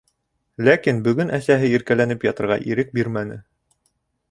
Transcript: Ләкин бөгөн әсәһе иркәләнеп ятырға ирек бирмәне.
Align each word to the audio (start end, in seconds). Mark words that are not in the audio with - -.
Ләкин 0.67 1.01
бөгөн 1.07 1.33
әсәһе 1.39 1.69
иркәләнеп 1.75 2.27
ятырға 2.29 2.59
ирек 2.73 2.93
бирмәне. 2.99 3.41